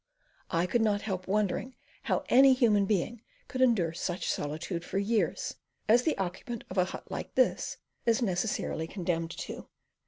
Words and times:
I 0.49 0.65
could 0.65 0.81
not 0.81 1.03
help 1.03 1.27
wondering 1.27 1.75
how 2.01 2.23
any 2.27 2.55
human 2.55 2.87
being 2.87 3.21
could 3.47 3.61
endure 3.61 3.93
such 3.93 4.31
solitude 4.31 4.83
for 4.83 4.97
years, 4.97 5.57
as 5.87 6.01
the 6.01 6.17
occupant 6.17 6.63
of 6.71 6.79
a 6.79 6.85
hut 6.85 7.11
like 7.11 7.35
this 7.35 7.77
is 8.07 8.19
necessarily 8.19 8.87
condemned 8.87 9.29
to. 9.37 9.67